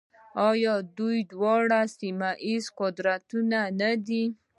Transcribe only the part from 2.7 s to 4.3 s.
قدرتونه نه دي؟